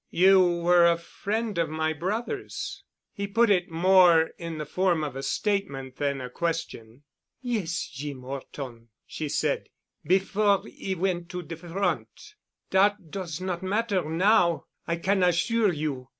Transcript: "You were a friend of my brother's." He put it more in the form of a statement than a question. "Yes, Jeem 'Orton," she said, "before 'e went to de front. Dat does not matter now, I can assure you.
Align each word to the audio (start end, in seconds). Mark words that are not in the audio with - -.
"You 0.09 0.39
were 0.63 0.87
a 0.87 0.97
friend 0.97 1.59
of 1.59 1.69
my 1.69 1.93
brother's." 1.93 2.83
He 3.13 3.27
put 3.27 3.51
it 3.51 3.69
more 3.69 4.31
in 4.39 4.57
the 4.57 4.65
form 4.65 5.03
of 5.03 5.15
a 5.15 5.21
statement 5.21 5.97
than 5.97 6.19
a 6.19 6.27
question. 6.27 7.03
"Yes, 7.39 7.87
Jeem 7.87 8.23
'Orton," 8.25 8.87
she 9.05 9.29
said, 9.29 9.69
"before 10.03 10.63
'e 10.67 10.95
went 10.95 11.29
to 11.29 11.43
de 11.43 11.55
front. 11.55 12.33
Dat 12.71 13.11
does 13.11 13.39
not 13.39 13.61
matter 13.61 14.03
now, 14.03 14.65
I 14.87 14.95
can 14.95 15.21
assure 15.21 15.71
you. 15.71 16.09